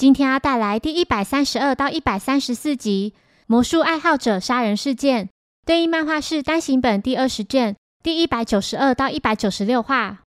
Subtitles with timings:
[0.00, 3.12] 今天要带来第一百三十二到一百三十四集
[3.46, 5.26] 《魔术爱好者杀人事件》，
[5.66, 10.20] 对应漫画是单行本第二十卷第一百九十二到一百九十六话。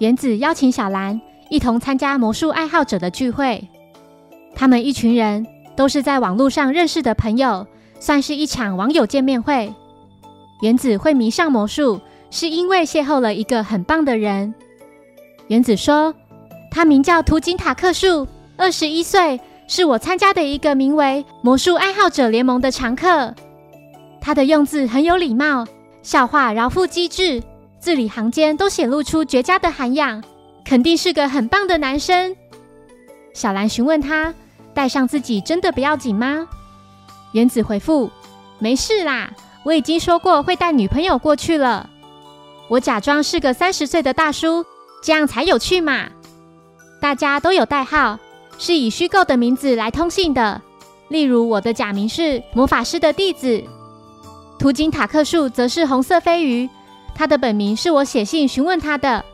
[0.00, 3.66] 原子邀请小兰一同参加魔术爱好者的聚会，
[4.54, 7.66] 他们一群人都是在网络上认识的朋友，
[7.98, 9.72] 算是一场网友见面会。
[10.60, 14.54] 原子会迷上魔术，是因为邂逅了一个很棒的人。
[15.46, 16.14] 原子说，
[16.70, 18.28] 他名叫图金塔克树。
[18.56, 23.34] 二十一岁，是我参加的一个名为“魔术爱好者联盟”的常客。
[24.20, 25.66] 他的用字很有礼貌，
[26.02, 27.42] 笑话饶富机智，
[27.80, 30.22] 字里行间都显露出绝佳的涵养，
[30.64, 32.36] 肯定是个很棒的男生。
[33.32, 34.32] 小兰询问他
[34.72, 36.46] ：“带上自己真的不要紧吗？”
[37.32, 38.08] 原子回复
[38.60, 39.30] ：“没事啦，
[39.64, 41.90] 我已经说过会带女朋友过去了。
[42.68, 44.64] 我假装是个三十岁的大叔，
[45.02, 46.06] 这样才有趣嘛。
[47.00, 48.16] 大家都有代号。”
[48.58, 50.60] 是以虚构的名字来通信的，
[51.08, 53.62] 例如我的假名是魔法师的弟子，
[54.58, 56.68] 图金塔克树则是红色飞鱼，
[57.14, 59.24] 他的本名是我写信询问他的。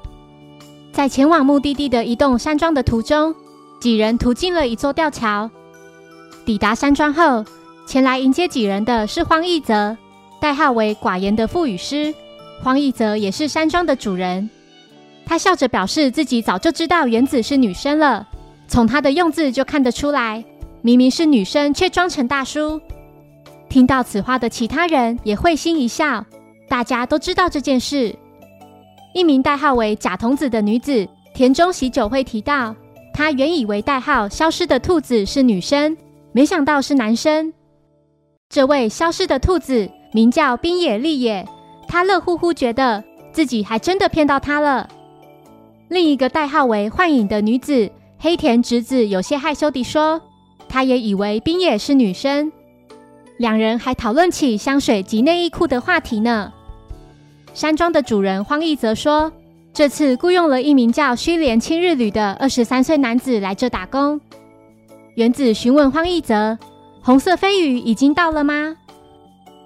[0.93, 3.35] 在前往目的地的一栋山庄的途中，
[3.81, 5.51] 几人途经了一座吊桥。
[6.45, 7.45] 抵达山庄后，
[7.87, 9.97] 前来迎接几人的是荒义泽，
[10.41, 12.13] 代号为寡言的赋予师。
[12.63, 14.51] 荒义泽也是山庄的主人，
[15.25, 18.27] 他笑着表示自己早就知道原子是女生了。
[18.71, 20.45] 从他的用字就看得出来，
[20.81, 22.81] 明明是女生，却装成大叔。
[23.69, 26.25] 听到此话的其他人也会心一笑，
[26.69, 28.15] 大家都知道这件事。
[29.13, 32.77] 一名代号为假童子的女子田中喜酒会提到，
[33.13, 35.97] 她原以为代号消失的兔子是女生，
[36.31, 37.53] 没想到是男生。
[38.49, 41.45] 这位消失的兔子名叫冰野利野，
[41.89, 43.03] 他乐乎乎觉得
[43.33, 44.89] 自己还真的骗到他了。
[45.89, 47.91] 另一个代号为幻影的女子。
[48.23, 50.21] 黑田直子有些害羞地说
[50.69, 52.53] ：“她也以为冰野是女生。”
[53.39, 56.53] 两人还讨论起香水及内衣裤的话题呢。
[57.55, 59.33] 山庄的主人荒义则说
[59.73, 64.21] ：“这次雇佣了一名叫须连青日旅的二十三岁男子来这打工。”
[65.17, 66.59] 原子询问荒义则
[67.01, 68.77] ：“红色飞鱼已经到了吗？”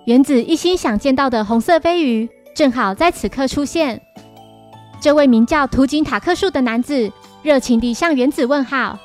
[0.06, 4.00] 原子一心想见到的红色飞鱼正好在此刻出现。
[5.00, 7.10] 这位名叫图景塔克树的男子。
[7.44, 8.98] 热情地向原子问好。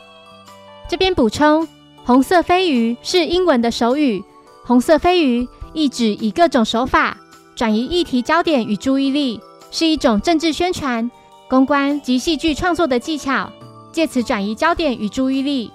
[0.90, 1.68] 这边补充，
[2.06, 4.24] 红色飞鱼是英文的手语。
[4.64, 7.18] 红色飞鱼意指以各种手法
[7.54, 9.42] 转移议题焦点与注意力，
[9.72, 11.12] 是一种政治宣传、
[11.50, 13.52] 公关及戏剧创作的技巧，
[13.92, 15.70] 借此转移焦点与注意力。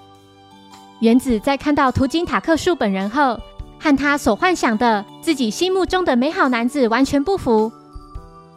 [1.01, 3.39] 原子在看到图金塔克树本人后，
[3.77, 7.71] 和他所幻想的自己心目中的美好男子完全不符。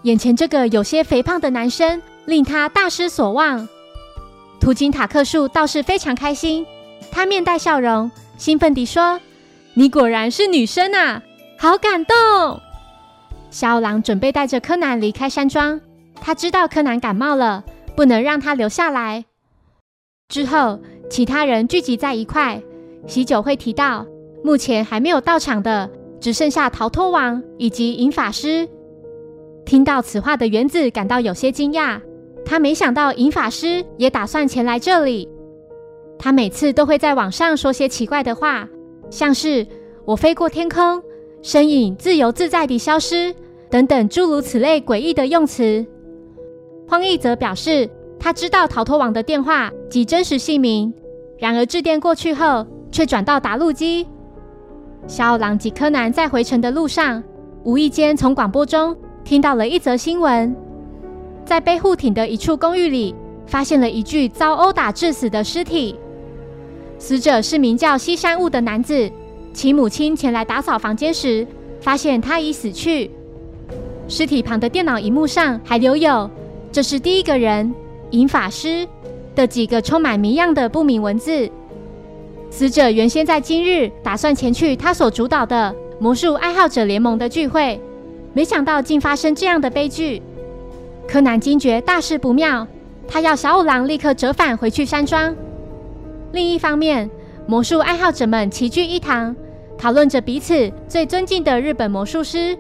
[0.05, 3.69] 眼前这个有些肥胖的男生，令他大失所望。
[4.61, 6.67] 图金塔克树倒是非常开心，
[7.11, 9.21] 他面带笑容，兴奋地说
[9.75, 11.23] ：“你果然是女生啊，
[11.59, 12.15] 好感动！”
[13.51, 15.81] 小五郎准备带着柯南离开山庄，
[16.21, 17.65] 他知道柯南感冒了，
[17.97, 19.25] 不能让他留下来。
[20.29, 22.61] 之后，其他人聚集在一块，
[23.07, 24.05] 喜酒会提到，
[24.45, 25.89] 目前还没有到场的
[26.21, 28.69] 只剩下逃脱王以及银法师。
[29.65, 32.01] 听到此话的原子感到有些惊讶。
[32.49, 35.29] 他没想到银法师也打算前来这里。
[36.19, 38.67] 他每次都会在网上说些奇怪的话，
[39.11, 39.67] 像是
[40.07, 41.03] “我飞过天空，
[41.43, 43.35] 身影自由自在地消失”
[43.69, 45.85] 等等诸如此类诡异的用词。
[46.89, 47.87] 荒义则表示，
[48.19, 50.93] 他知道逃脱王的电话及真实姓名，
[51.39, 54.09] 然而致电过去后却转到答录机。
[55.07, 57.23] 小五郎及柯南在回程的路上，
[57.63, 60.57] 无意间从广播中听到了一则新闻。
[61.49, 63.15] 在被护艇的一处公寓里，
[63.47, 65.97] 发现了一具遭殴打致死的尸体。
[66.99, 69.11] 死者是名叫西山雾的男子，
[69.55, 71.47] 其母亲前来打扫房间时，
[71.81, 73.11] 发现他已死去。
[74.09, 76.31] 尸体旁的电脑荧幕上还留有
[76.71, 77.75] “这是第一个人，
[78.11, 78.87] 银法师”
[79.35, 81.51] 的几个充满谜样的不明文字。
[82.51, 87.81] 死者原先在今日打算前去他所主导的魔术爱好者联盟的聚会，
[88.35, 90.21] 没想到竟发生这样的悲剧。
[91.09, 92.69] 柯南惊觉大事不妙，
[93.09, 95.35] 他要小五郎立刻折返回去山庄。
[96.33, 97.11] 另一方面，
[97.47, 99.35] 魔术爱好者们齐聚一堂，
[99.79, 102.57] 讨论着彼此最尊敬的日本魔术师。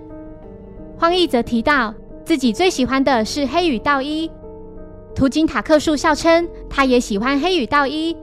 [0.97, 4.31] 荒义则提到自己最喜欢的是黑羽道一，
[5.15, 8.17] 图金塔克树笑称他也喜欢黑羽道一。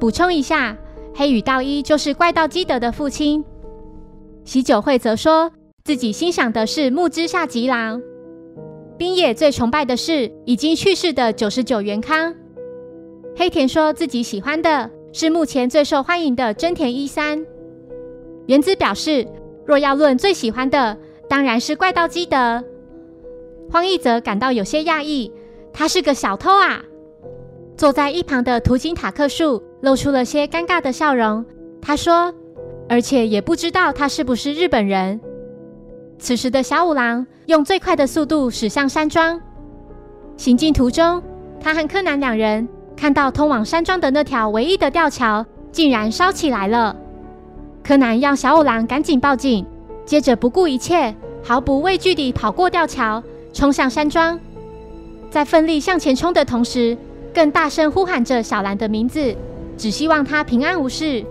[0.00, 0.74] 补充一下，
[1.14, 3.44] 黑羽道一就是怪盗基德的父亲。
[4.44, 5.52] 喜酒会则说
[5.84, 8.00] 自己欣赏的是木之下吉郎。
[8.98, 12.34] 冰野最崇拜的是已经去世的九十九元康。
[13.36, 17.46] 黑田说自己喜欢的是目前最受欢迎的真田一三。
[18.46, 19.24] 原子表示，
[19.64, 20.98] 若要论最喜欢的，
[21.28, 22.64] 当然是怪盗基德。
[23.70, 25.30] 荒义则感到有些讶异，
[25.72, 26.82] 他是个小偷啊！
[27.76, 31.46] 坐在一旁的图金塔克树露出了些尴尬的笑容。
[31.80, 32.34] 他说
[32.88, 35.20] ：“而且也不知道他是不是日本人。”
[36.18, 39.40] 此时的小五郎用最快的速度驶向山庄。
[40.36, 41.22] 行进途中，
[41.60, 46.94] 他和柯南两人看到通往山庄的那条唯一的吊桥竟然烧起来了。
[47.82, 49.64] 柯南要小五郎赶紧报警，
[50.04, 53.22] 接着不顾一切、毫不畏惧地跑过吊桥，
[53.52, 54.38] 冲向山庄。
[55.30, 56.96] 在奋力向前冲的同时，
[57.32, 59.34] 更大声呼喊着小兰的名字，
[59.76, 61.24] 只希望她平安无事。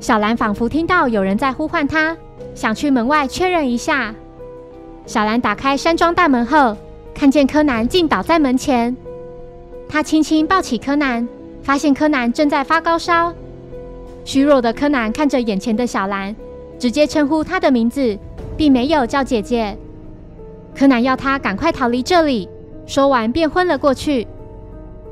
[0.00, 2.16] 小兰仿佛听到有人在呼唤她。
[2.54, 4.14] 想去门外确认一下。
[5.06, 6.76] 小兰打开山庄大门后，
[7.14, 8.96] 看见柯南竟倒在门前。
[9.88, 11.26] 她轻轻抱起柯南，
[11.62, 13.32] 发现柯南正在发高烧。
[14.24, 16.34] 虚弱的柯南看着眼前的小兰，
[16.78, 18.16] 直接称呼她的名字，
[18.56, 19.76] 并没有叫姐姐。
[20.74, 22.48] 柯南要他赶快逃离这里，
[22.86, 24.26] 说完便昏了过去。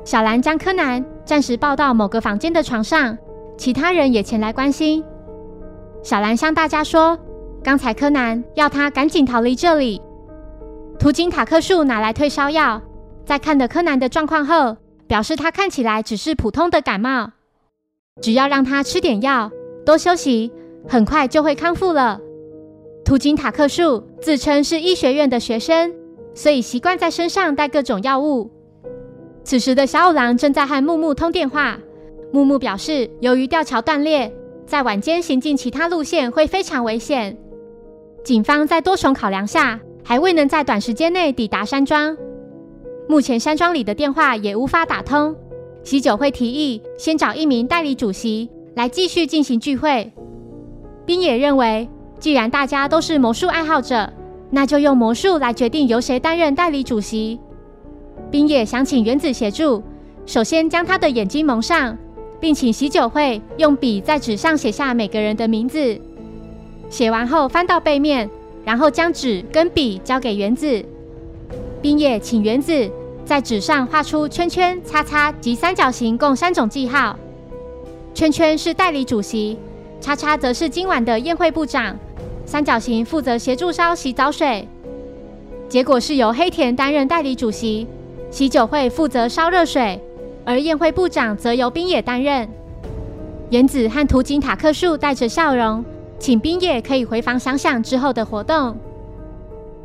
[0.05, 3.17] 小兰将柯南暂时抱到某个房间的床上，
[3.57, 5.03] 其他人也前来关心。
[6.03, 7.17] 小兰向大家说。
[7.61, 10.01] 刚才柯南要他赶紧逃离这里。
[10.97, 12.81] 途经塔克树拿来退烧药，
[13.25, 17.31] 在看了柯南的状况后，表示他看起来只是普通的感冒，
[18.21, 19.51] 只要让他吃点药，
[19.85, 20.51] 多休息，
[20.87, 22.19] 很快就会康复了。
[23.03, 25.93] 途经塔克树自称是医学院的学生，
[26.33, 28.49] 所以习惯在身上带各种药物。
[29.43, 31.77] 此时的小五郎正在和木木通电话，
[32.31, 34.33] 木木表示，由于吊桥断裂，
[34.69, 37.35] 在晚间行进其他路线会非常危险。
[38.23, 42.15] 警方在多重考量下，还未能在短时间内抵达山庄。
[43.07, 45.35] 目前山庄里的电话也无法打通。
[45.81, 50.13] 喜酒会提议先找一名代理主席来继续进行聚会。
[51.03, 51.89] 冰野认为，
[52.19, 54.07] 既然大家都是魔术爱好者，
[54.51, 57.39] 那就用魔术来决定由谁担任代理主席。
[58.29, 59.81] 冰野想请原子协助，
[60.27, 61.97] 首先将他的眼睛蒙上，
[62.39, 65.99] 并请喜酒会用笔在纸上写下每个人的名字。
[66.89, 68.29] 写完后翻到背面，
[68.65, 70.83] 然后将纸跟笔交给原子。
[71.81, 72.89] 冰野请原子
[73.23, 77.17] 在纸上画出圈圈、叉叉及三角形共三种记号。
[78.13, 79.57] 圈圈是代理主席，
[80.01, 81.95] 叉叉则是今晚的宴会部长，
[82.45, 84.67] 三角形负责协助烧洗澡水。
[85.69, 87.85] 结果是由黑田担任代理主席，
[88.31, 90.01] 喜酒会负责烧热水，
[90.49, 92.49] 而宴会部长则由冰野担任。
[93.51, 95.85] 原子和图景塔克树带着笑容。
[96.17, 98.75] 请冰野可以回房想想之后的活动。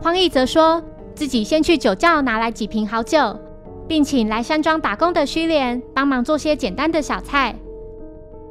[0.01, 0.83] 荒义则说
[1.15, 3.39] 自己先去酒窖拿来几瓶好酒，
[3.87, 7.55] 并请来山庄打工的须莲帮忙做些简单的小菜。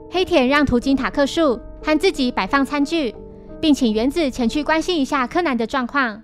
[0.10, 3.14] 黑田让途经塔克树和自己摆放餐具，
[3.60, 6.22] 并请原子前去关心一下柯南的状况。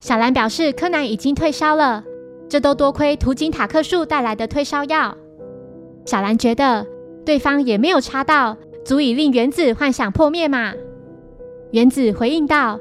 [0.00, 2.04] 小兰表示柯南已经退烧了，
[2.50, 5.16] 这都多亏途经塔克树带来的退烧药。
[6.04, 6.86] 小兰觉得
[7.24, 8.58] 对方也没有插到。
[8.82, 10.72] 足以令原子幻想破灭嘛？
[11.70, 12.80] 原子回应道：“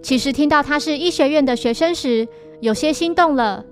[0.00, 2.28] 其实听到他是医学院的学生时，
[2.60, 3.64] 有些心动了。”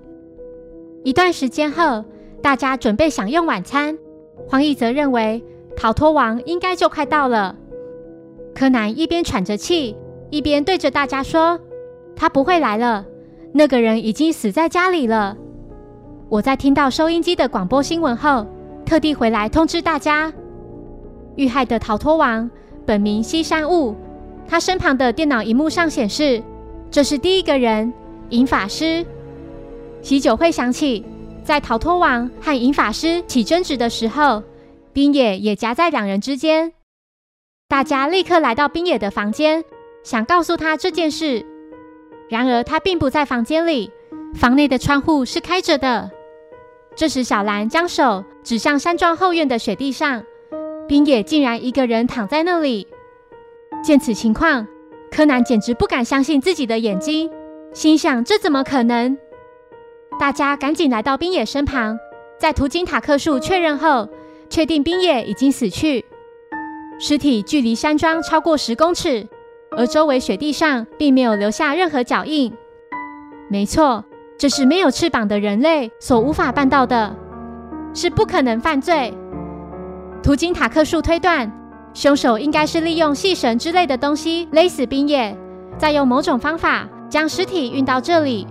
[1.03, 2.03] 一段时间后，
[2.43, 3.97] 大家准备享用晚餐。
[4.45, 5.41] 黄奕则认为
[5.75, 7.55] 逃脱王应该就快到了。
[8.53, 9.95] 柯南一边喘着气，
[10.29, 11.57] 一边对着大家说
[12.13, 13.05] ：“他不会来了，
[13.53, 15.35] 那个人已经死在家里了。”
[16.29, 18.45] 我在听到收音机的广播新闻后，
[18.85, 20.31] 特地回来通知大家。
[21.35, 22.49] 遇害的逃脱王
[22.85, 23.95] 本名西山雾，
[24.47, 26.43] 他身旁的电脑荧幕上显示，
[26.91, 27.91] 这是第一个人
[28.29, 29.05] 银法师。
[30.01, 31.03] 喜酒会响起，
[31.43, 34.43] 在逃脱王和银法师起争执的时候，
[34.93, 36.73] 冰野也夹在两人之间。
[37.67, 39.63] 大家立刻来到冰野的房间，
[40.03, 41.45] 想告诉他这件事。
[42.29, 43.91] 然而他并不在房间里，
[44.35, 46.11] 房内的窗户是开着的。
[46.95, 50.23] 这时，小兰将手指向山庄后院的雪地上。
[50.87, 52.87] 冰野竟然一个人躺在那里。
[53.83, 54.67] 见此情况，
[55.11, 57.29] 柯南简直不敢相信自己的眼睛，
[57.73, 59.17] 心想：这怎么可能？
[60.19, 61.97] 大家赶紧来到冰野身旁，
[62.39, 64.09] 在途经塔克树确认后，
[64.49, 66.03] 确定冰野已经死去，
[66.99, 69.27] 尸体距离山庄超过十公尺，
[69.77, 72.53] 而周围雪地上并没有留下任何脚印。
[73.49, 74.03] 没错，
[74.37, 77.15] 这是没有翅膀的人类所无法办到的，
[77.93, 79.13] 是不可能犯罪。
[80.21, 81.51] 途经塔克树推断，
[81.93, 85.35] 凶手应该是利用细绳之类的东西勒死冰野，
[85.77, 88.45] 再用某种方法将尸体运到这里。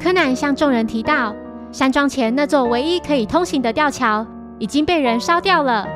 [0.00, 1.34] 柯南向众人提到，
[1.70, 4.26] 山庄前那座唯一可以通行的吊桥。
[4.58, 5.88] 已经被人烧掉了。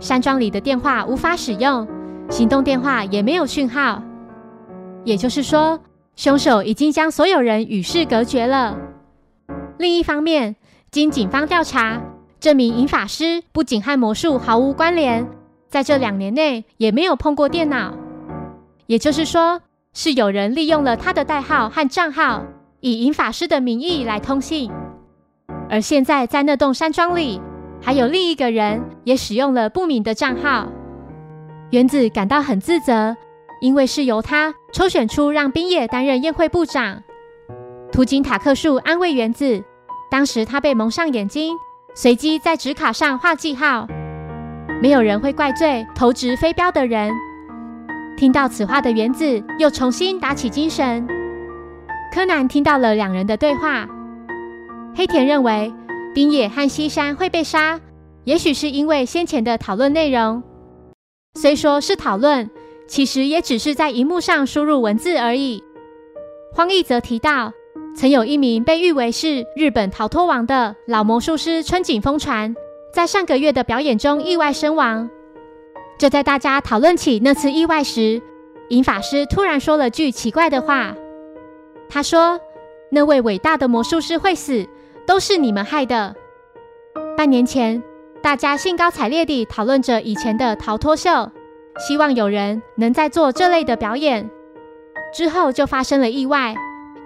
[0.00, 1.86] 山庄里的电话无法使用，
[2.28, 4.02] 行动电话也没有讯号。
[5.04, 5.80] 也就是说，
[6.16, 8.76] 凶手已经将所有人与世隔绝了。
[9.78, 10.56] 另一方面，
[10.90, 12.00] 经警方调查，
[12.40, 15.28] 这名银法师不仅和魔术毫无关联，
[15.68, 17.94] 在这两年内也没有碰过电脑。
[18.86, 19.60] 也就是说，
[19.92, 22.42] 是有人利用了他的代号和账号，
[22.80, 24.70] 以银法师的名义来通信。
[25.68, 27.40] 而现在在那栋山庄里。
[27.78, 30.66] 还有另一个人也使用了不明的账号，
[31.70, 33.16] 原子感到很自责，
[33.60, 37.02] 因为是由他抽选出让冰野担任宴会部长。
[37.92, 39.62] 途经塔克树安慰原子，
[40.10, 41.56] 当时他被蒙上眼睛，
[41.94, 43.86] 随机在纸卡上画记号，
[44.80, 47.12] 没有人会怪罪投掷飞镖的人。
[48.16, 51.06] 听到此话的原子又重新打起精神。
[52.12, 53.88] 柯南听到了两人的对话，
[54.94, 55.72] 黑田认为。
[56.14, 57.78] 冰野和西山会被杀，
[58.24, 60.42] 也许是因为先前的讨论内容。
[61.36, 62.50] 虽说是讨论，
[62.88, 65.62] 其实也只是在荧幕上输入文字而已。
[66.52, 67.52] 荒义则提到，
[67.94, 72.56] 曾有一名被誉为是日本逃脱王的老魔术师春井风传，
[72.92, 75.08] 在上个月的表演中意外身亡。
[75.98, 78.20] 就在大家讨论起那次意外时，
[78.70, 80.96] 银法师突然说了句奇怪的话。
[81.88, 82.40] 他说
[82.90, 84.66] ：“那位伟大的魔术师会死。”
[85.06, 86.16] 都是你们害的。
[87.16, 87.80] 半年前，
[88.26, 91.30] 大家兴高采烈地讨论着以前的逃脱秀，
[91.78, 94.28] 希望有人能再做这类的表演。
[95.14, 96.52] 之后就发生了意外，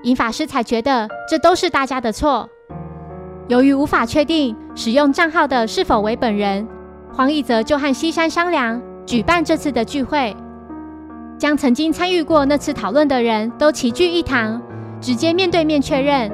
[0.02, 2.48] 银法师才觉得这都是大家的错。
[3.48, 6.66] 由于无法确定使用账号的是否为本人，
[7.12, 10.34] 黄义泽就和西山商量举办这次的聚会，
[11.36, 14.62] 将曾经参与过那次讨论的人都齐聚一堂，
[15.02, 16.32] 直接面对面确认。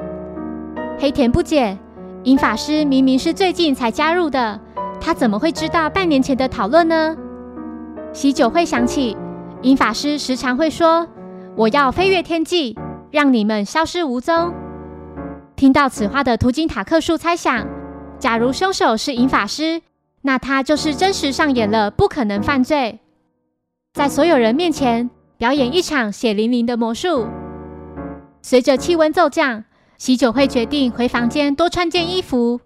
[0.97, 1.77] 黑田不解，
[2.23, 4.59] 银法师明明是最近才加入的，
[4.99, 7.15] 他怎么会知道半年前的讨论呢？
[8.11, 9.15] 喜酒会想起，
[9.61, 11.07] 银法师时常会说
[11.55, 12.77] ：“我要飞越天际，
[13.11, 14.53] 让你们消失无踪。”
[15.55, 17.65] 听到此话的图金塔克树猜想，
[18.19, 19.81] 假如凶手是银法师，
[20.23, 22.99] 那他就是真实上演了不可能犯罪，
[23.93, 27.27] 在所有人面前表演一场血淋淋的魔术。
[28.41, 29.63] 随着气温骤降。
[29.97, 32.59] 喜酒会决定回房间多穿件衣服。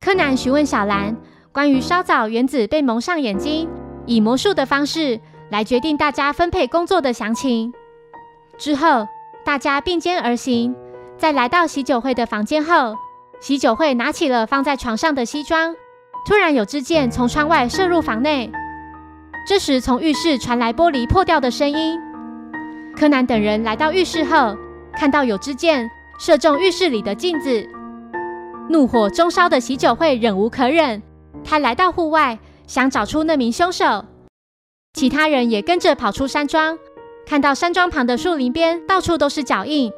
[0.00, 1.16] 柯南询问小兰
[1.52, 3.68] 关于稍早原子被蒙上眼睛，
[4.06, 5.20] 以魔术的方式
[5.50, 7.72] 来决定大家分配工作的详情。
[8.56, 9.08] 之后，
[9.44, 10.74] 大家并肩而行，
[11.18, 12.94] 在来到喜酒会的房间后，
[13.40, 15.74] 喜酒会拿起了放在床上的西装。
[16.26, 18.50] 突然，有支箭从窗外射入房内。
[19.46, 21.98] 这时，从浴室传来玻璃破掉的声音。
[22.96, 24.56] 柯南等人来到浴室后，
[24.92, 25.90] 看到有支箭。
[26.18, 27.68] 射中浴室里的镜子，
[28.70, 31.02] 怒火中烧的喜酒会忍无可忍，
[31.44, 34.04] 他来到户外，想找出那名凶手。
[34.94, 36.78] 其他人也跟着跑出山庄，
[37.26, 39.92] 看到山庄旁的树林边到处都是脚印。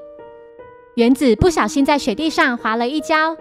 [0.94, 3.36] 原子不小心在雪地上滑了一跤，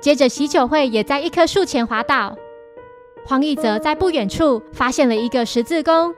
[0.00, 2.36] 接着喜酒会也在一棵树前滑倒。
[3.24, 6.12] 黄义泽在不远处发现了一个十字弓，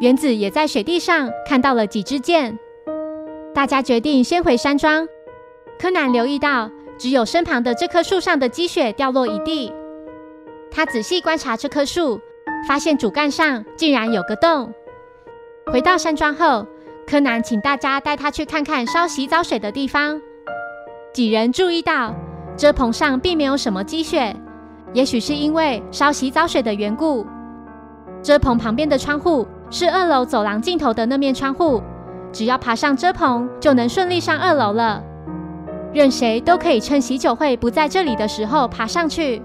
[0.00, 2.58] 原子也在雪地上看到了几支箭。
[3.54, 5.06] 大家决定先回山庄。
[5.78, 6.68] 柯南留意到，
[6.98, 9.72] 只有身旁的这棵树上的积雪掉落一地。
[10.72, 12.20] 他仔细观察这棵树，
[12.66, 14.74] 发现主干上竟然有个洞。
[15.66, 16.66] 回到山庄后，
[17.06, 20.20] 柯南请大家带他去看看烧洗澡水的地方。
[21.12, 22.12] 几人注意到，
[22.56, 24.34] 遮棚上并没有什么积雪，
[24.92, 27.24] 也许是因为烧洗澡水的缘故。
[28.20, 31.80] 遮棚旁边的窗户是二楼走廊尽头的那面窗户。
[32.34, 35.02] 只要爬上遮棚，就能顺利上二楼了。
[35.92, 39.40] 任谁都可以趁喜酒会不在这里的时候爬上去。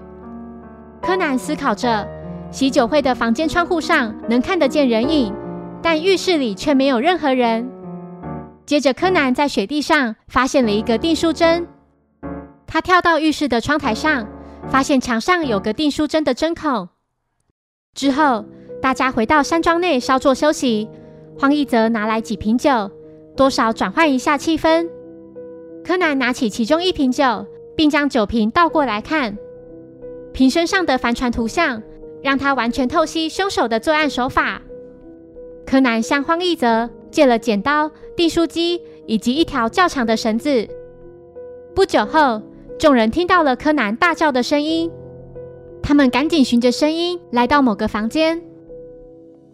[1.00, 2.06] 柯南思考着，
[2.50, 5.32] 喜酒会的房间窗户上能看得见人影，
[5.80, 7.70] 但浴室里却没有任何人。
[8.66, 11.68] 接着，柯南在雪地上发现了一个订书针。
[12.66, 14.26] 他跳到浴室的窗台上，
[14.68, 16.88] 发现墙上有个订书针的针孔。
[17.94, 18.44] 之后，
[18.82, 20.88] 大家回到山庄内稍作休息。
[21.40, 22.90] 荒一泽拿来几瓶酒，
[23.34, 24.86] 多少转换一下气氛。
[25.82, 29.38] 柯南拿起其中一瓶酒，并将酒瓶倒过来看。
[30.34, 31.82] 瓶身上的帆船图像，
[32.22, 34.60] 让他完全透析凶手的作案手法。
[35.64, 40.68] 柯南向荒一泽借了剪刀、订书机以及一条较长的绳子。
[41.74, 42.42] 不久后，
[42.78, 44.90] 众人听到了柯南大叫的声音，
[45.82, 48.42] 他们赶紧循着声音来到某个房间。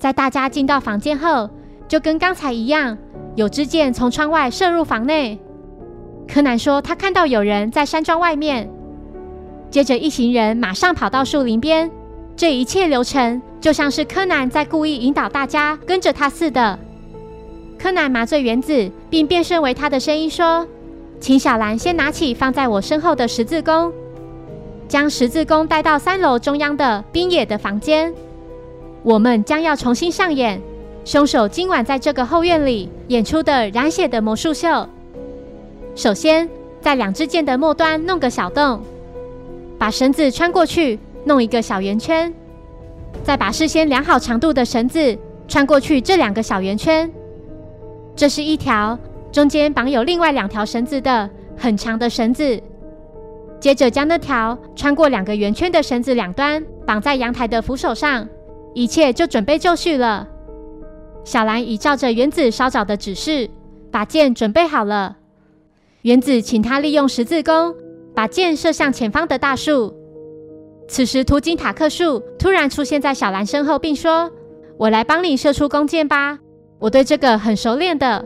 [0.00, 1.48] 在大家进到房间后，
[1.88, 2.96] 就跟刚才一样，
[3.34, 5.38] 有支箭从窗外射入房内。
[6.26, 8.68] 柯南说他看到有人在山庄外面。
[9.70, 11.90] 接着，一行人马上跑到树林边。
[12.36, 16.78] 这一切流程就像是柯南在故意引导大家跟着他似的。
[17.78, 20.66] 柯南麻醉原子，并变身为他的声音说
[21.20, 23.92] ：“请小兰先拿起放在我身后的十字弓，
[24.88, 28.12] 将十字弓带到三楼中央的冰野的房间。
[29.02, 30.60] 我们将要重新上演
[31.06, 34.84] 凶手今晚在这个后院里演出的染血的魔术秀。
[35.94, 38.82] 首先，在两支箭的末端弄个小洞，
[39.78, 42.32] 把绳子穿过去。”弄一个小圆圈，
[43.24, 47.10] 再把事先量好长度的绳子穿过去这两个小圆圈。
[48.14, 48.96] 这是一条
[49.32, 52.62] 中间绑有另外两条绳子的很长的绳子。
[53.58, 58.28] 接着将那条穿过两个圆圈的绳子两端绑在阳台的扶手上，
[58.72, 60.28] 一切就准备就绪了。
[61.26, 63.50] 小兰已照着原子稍早的指示，
[63.90, 65.16] 把箭准备好了。
[66.02, 67.74] 原子请他利用十字弓
[68.14, 69.92] 把箭射向前方的大树。
[70.86, 74.30] 此时，图金塔克树突然出现在小兰身后，并说
[74.78, 76.38] ：“我来帮你射出弓箭吧，
[76.78, 78.24] 我对这个很熟练的。”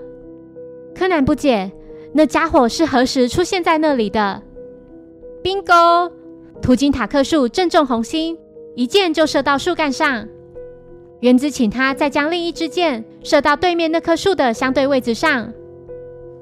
[0.95, 1.73] 柯南不解，
[2.12, 4.42] 那家伙是何时出现在那里的
[5.42, 6.12] ？Bingo！
[6.61, 8.37] 图金塔克树正中红心，
[8.76, 10.28] 一箭就射到树干上。
[11.21, 15.53] 原子请他再将另一支箭射到对面那棵树的相对位置上，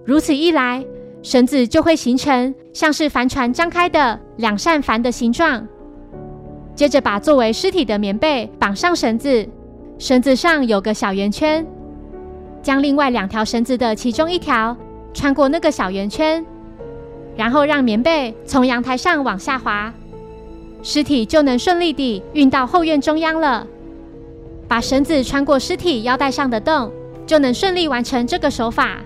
[0.04, 0.84] 如此一来，
[1.20, 5.66] 绳子就会形成像是帆船张开的两扇帆的形状。
[6.76, 9.44] 接着把作为尸体的棉被绑上绳子，
[9.98, 11.66] 绳子上有个小圆圈，
[12.62, 14.76] 将另外两条绳子的其中一条
[15.12, 16.46] 穿过那个小圆圈，
[17.36, 19.92] 然后让棉被从阳台上往下滑，
[20.84, 23.66] 尸体就能顺利地运到后院中央了。
[24.68, 26.92] 把绳子穿过尸体腰带上的洞，
[27.26, 28.98] 就能顺利完成这个手法。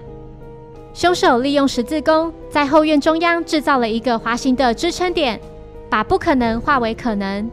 [0.92, 5.40] 凶手利用十字弓在后院中央制造了一个滑行的支撑点，
[5.88, 7.50] 把不可能化为可能。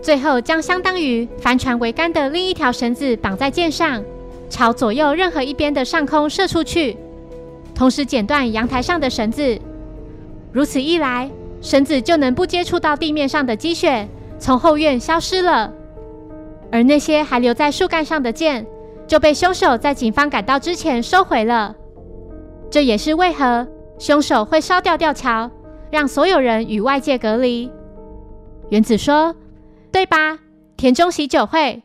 [0.00, 4.02] 最后，将相当于帆船桅杆的另一条绳子绑在箭上，
[4.48, 6.96] 朝左右任何一边的上空射出去，
[7.74, 9.58] 同时剪断阳台上的绳子。
[10.52, 11.28] 如此一来，
[11.60, 15.72] 绳子就能不接触到地面上的积雪，从后院消失了。
[16.70, 18.66] 而那些还留在树干上的箭，
[19.06, 21.74] 就被凶手在警方赶到之前收回了。
[22.70, 23.66] 这也是为何
[23.98, 25.50] 凶手会烧掉吊桥，
[25.90, 27.70] 让所有人与外界隔离。
[28.70, 29.34] 原子说。
[29.90, 30.38] 对吧？
[30.76, 31.82] 田中喜酒会，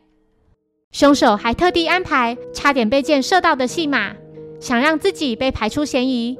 [0.92, 4.12] 凶手还特地安排差点被箭射到的戏码，
[4.60, 6.38] 想让自己被排除嫌疑。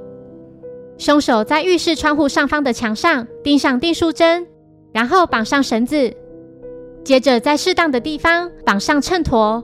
[0.99, 4.47] 凶手在浴室窗户上方的墙上钉上订书针，
[4.93, 6.15] 然后绑上绳子，
[7.05, 9.63] 接着在适当的地方绑上秤砣，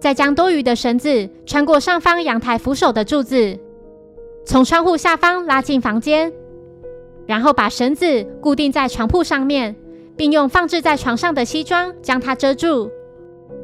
[0.00, 3.58] 再将多余的绳子穿过上方阳台扶手的柱子，
[4.44, 6.32] 从窗户下方拉进房间，
[7.26, 9.74] 然后把绳子固定在床铺上面。
[10.18, 12.90] 并用放置在床上的西装将它遮住。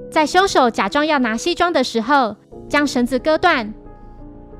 [0.08, 2.36] 在凶手假装要拿西装的时候，
[2.68, 3.74] 将绳子割断。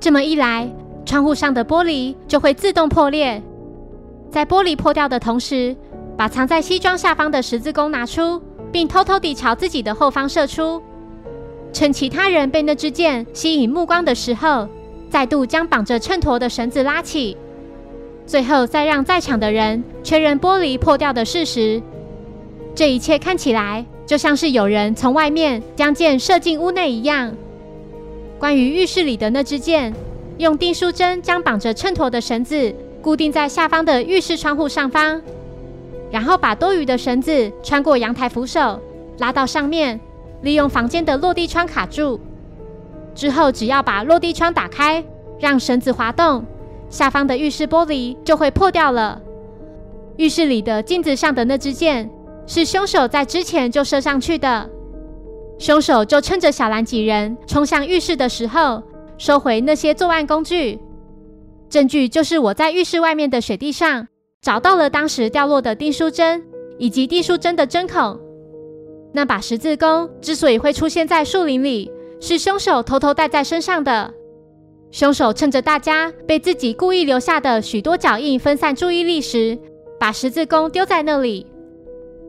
[0.01, 0.69] 这么一来，
[1.07, 3.41] 窗户上的玻璃就会自动破裂。
[4.29, 5.77] 在玻璃破掉的同时，
[6.17, 10.83] 把藏在西装下方的十字弓拿出，并偷偷地朝自己的后方射出。
[11.73, 14.69] 趁其他人被那支箭吸引目光的时候，
[15.11, 17.37] 再度将绑着秤砣的绳子拉起。
[18.27, 21.83] 最后再让在场的人确认玻璃破掉的事实。
[22.75, 27.35] 这一切看起来就像是有人从外面将箭射进屋内一样。
[28.39, 29.93] 关于浴室里的那支箭，
[30.39, 35.21] 用订书针将绑着秤砣的绳子固定在下方的浴室窗户上方，
[36.15, 38.81] 然后把多余的绳子穿过阳台扶手
[39.19, 39.99] 拉到上面，
[40.43, 42.21] 利用房间的落地窗卡住。
[43.17, 45.05] 之后只要把落地窗打开，
[45.41, 46.45] 让绳子滑动。
[46.89, 49.21] 下方的浴室玻璃就会破掉了。
[50.17, 52.09] 浴室里的镜子上的那支箭
[52.47, 54.71] 是凶手在之前就射上去的。
[55.59, 58.81] 凶手就趁着小兰几人冲向浴室的时候，
[59.19, 60.79] 收回那些作案工具。
[61.69, 64.07] 证据就是我在浴室外面的雪地上
[64.45, 66.45] 找到了当时掉落的订书针
[66.77, 68.21] 以及订书针的针孔。
[69.11, 74.13] 那把十字弓之所以会出现在树林里，是凶手偷偷带在身上的。
[74.91, 79.59] 凶手趁着大家被自己故意留下的许多脚印分散注意力时，
[79.99, 81.47] 把十字弓丢在那里，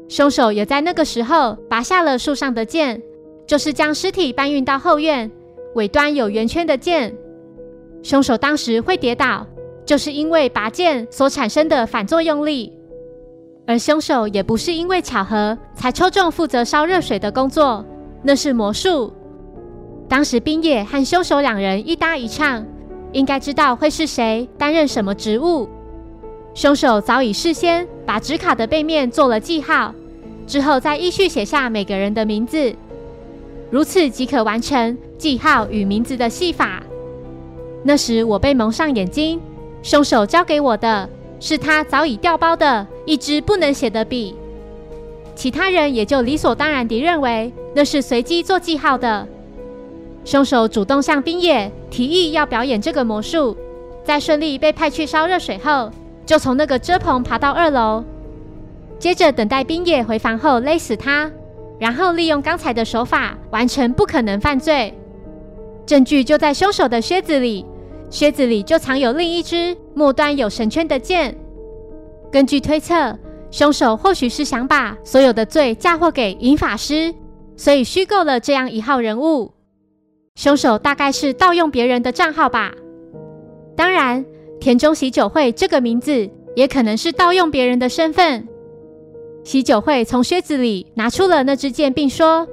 [0.08, 3.02] 凶手也在那个时候拔下了树上的剑，
[3.46, 5.30] 就是将尸体搬运到后院，
[5.74, 7.14] 尾端有圆圈的剑。
[8.04, 9.46] 凶手当时会跌倒，
[9.86, 12.74] 就是因为拔剑所产生的反作用力。
[13.68, 17.84] 而凶手也不是因为巧合才抽中负责烧热水的工作，
[18.22, 19.12] 那是魔术。
[20.08, 22.64] 当时冰野和凶手两人一搭一唱，
[23.12, 25.68] 应该知道会是谁担任什么职务。
[26.54, 29.94] 凶手早已事先把纸卡的背面做了记号，
[30.46, 32.74] 之后再依序写下每个人的名字，
[33.72, 36.84] 如此即可完成记号与名字的戏法。
[37.84, 39.42] 那时我被蒙上眼睛，
[39.86, 41.08] 凶手交给我的
[41.40, 44.36] 是他早已调包的一支不能写的笔，
[45.36, 49.28] 其他人也就理所当然地认为那是随机做记号的。
[50.24, 53.56] 凶手主动向冰野提议要表演这个魔术，
[54.04, 55.92] 在顺利被派去烧热水后，
[56.26, 58.04] 就从那个遮棚爬到二楼，
[58.98, 61.30] 接着等待冰野回房后勒死他，
[61.78, 64.92] 然后利用刚才的手法完成不可能犯罪。
[65.86, 67.64] 证据就在凶手的靴子里，
[68.10, 71.36] 靴子里就藏有另一支末端有绳圈的剑。
[72.32, 73.18] 根据推测，
[73.52, 77.14] 凶手或许是想把所有的罪嫁祸给银法师，
[77.56, 79.52] 所以虚构了这样一号人物。
[80.36, 82.74] 凶手大概是盗用别人的账号吧。
[83.76, 84.26] 当然，
[84.60, 88.48] 田中喜酒会这个名字也可能是盗用别人的身份。
[89.44, 92.48] 喜酒会从靴子里拿出了那支剑，并说：“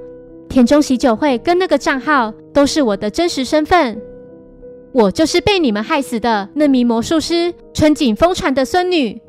[0.47, 3.99] 田中喜酒会跟那个账号都是我的真实身份。
[4.93, 9.19] 我就是被你们害死的那名魔术师春景风传的孙女。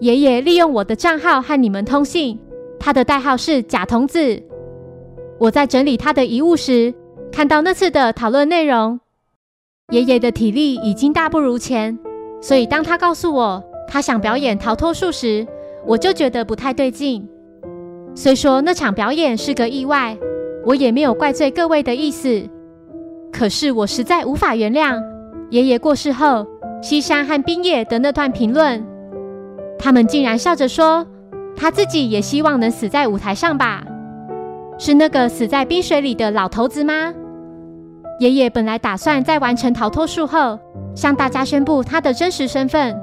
[0.00, 2.38] 爷爷利用我的账号和你们通信，
[2.78, 4.42] 他的代号是假童子。
[5.38, 6.92] 我在整理他的遗物时。”
[7.32, 9.00] 看到那次的讨论内容，
[9.90, 11.98] 爷爷的体力已经大不如前，
[12.42, 15.46] 所以当他告诉我他想表演逃脱术时，
[15.86, 17.26] 我就觉得不太对劲。
[18.14, 20.14] 虽说那场表演是个意外，
[20.66, 22.46] 我也没有怪罪各位的意思。
[23.32, 25.02] 可是我实在无法原谅
[25.50, 26.46] 爷爷过世后，
[26.82, 28.84] 西山和冰叶的那段评论。
[29.78, 31.04] 他们竟然笑着说，
[31.56, 33.82] 他自己也希望能死在舞台上吧？
[34.78, 37.12] 是那个死在冰水里的老头子吗？
[38.20, 40.58] 爷爷本来打算在完成逃脱术后，
[40.94, 42.96] 向大家宣布他的真实身份。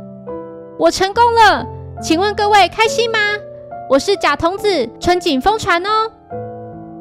[0.77, 1.65] 我成功了，
[2.01, 3.17] 请问各位开心吗？
[3.89, 5.89] 我是假童子春景风传哦。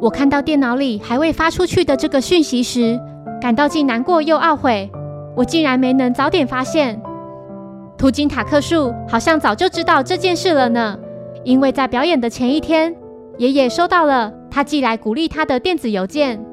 [0.01, 2.99] 我看到电脑里还未发出去的这个讯息时，
[3.41, 4.91] 感到既难过又懊悔。
[5.37, 7.01] 我竟然没能早点发现。
[7.97, 10.99] 途经塔克树好像早就知道这件事了呢，
[11.45, 12.95] 因为在表演的前一天，
[13.39, 16.45] 爷爷收到了他寄来鼓励他的电子邮件。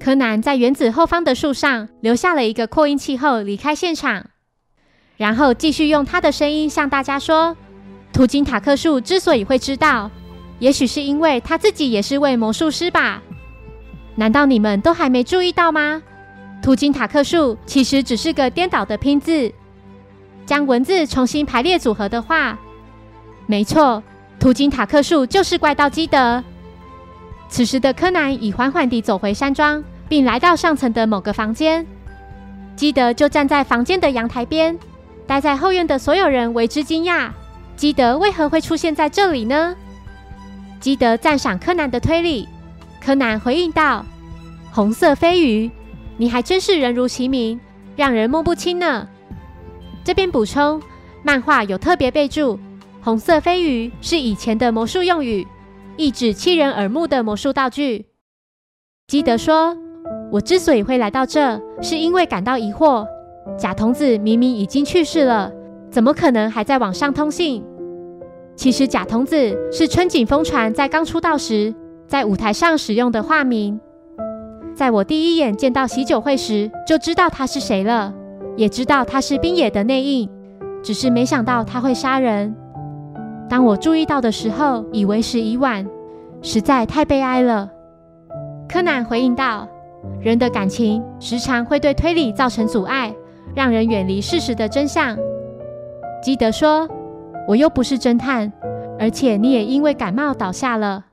[0.00, 4.26] 柯南在原子后方的树上留下了一个扩音器后离开现场，
[5.16, 7.56] 然后继续用他的声音向大家说
[8.12, 10.10] ：“途经塔克树之所以会知道，
[10.58, 13.22] 也许是因为他自己也是位魔术师吧？
[14.16, 16.02] 难道你们都还没注意到吗？
[16.62, 19.52] 途经塔克树其实只是个颠倒的拼字，
[20.46, 22.58] 将文字重新排列组合的话，
[23.46, 24.02] 没错，
[24.38, 26.42] 途经塔克树就是怪盗基德。
[27.48, 31.84] 此时的柯南已缓缓地走回山庄。”并来到上层的某个房间，
[32.76, 34.78] 基德就站在房间的阳台边。
[35.26, 37.30] 待在后院的所有人为之惊讶：
[37.74, 39.74] 基德为何会出现在这里呢？
[40.78, 42.46] 基德赞赏柯南的推理，
[43.04, 44.04] 柯南回应道
[44.72, 45.70] ：“红色飞鱼，
[46.16, 47.60] 你还真是人如其名，
[47.96, 49.06] 让人摸不清呢。”
[50.02, 50.80] 这边补充，
[51.22, 52.58] 漫画有特别备注
[53.02, 55.46] ：“红色飞鱼是以前的魔术用语，
[55.98, 58.06] 意指欺人耳目的魔术道具。”
[59.06, 59.76] 基德说。
[60.30, 63.06] 我之所以会来到这，是因为感到疑惑。
[63.56, 65.50] 假童子明明已经去世了，
[65.90, 67.64] 怎么可能还在网上通信？
[68.56, 71.72] 其实假童子是春景风传在刚出道时
[72.14, 73.80] 在舞台上使用的化名。
[74.72, 78.14] 在我第一眼见到喜酒会时，就知道他是谁了，
[78.56, 80.30] 也知道他是冰野的内应，
[80.80, 82.54] 只是没想到他会杀人。
[83.48, 85.84] 当我注意到的时候，以为时已晚，
[86.40, 87.68] 实在太悲哀了。
[88.68, 89.66] 柯南回应道。
[90.20, 93.12] 人的感情时常会对推理造成阻碍，
[93.56, 95.18] 让人远离事实的真相。
[96.22, 96.88] 基德说
[97.48, 98.52] ：“我又不是侦探，
[99.00, 101.06] 而且你也因为感冒倒下了。”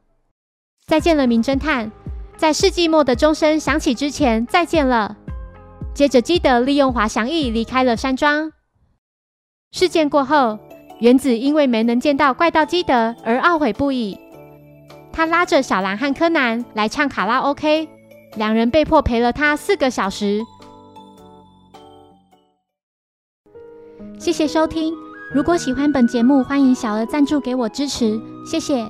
[0.92, 1.90] 再见了，名侦探。
[2.36, 5.16] 在世纪末的钟声响起之前，再见了。
[5.94, 8.52] 接着，基德利用滑翔翼离开了山庄。
[9.72, 10.60] 事件过后，
[11.00, 14.20] 原子因为没能见到怪盗基德而懊悔不已。
[15.14, 17.88] 他拉着小兰和柯南来唱卡拉 OK。
[18.36, 20.42] 两人被迫陪了他四个小时。
[24.20, 24.94] 谢谢收听，
[25.34, 28.86] 如果喜欢本节目，欢迎小额赞助给我支持，谢谢。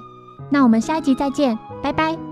[0.50, 2.31] 那我们下一集再见，拜拜。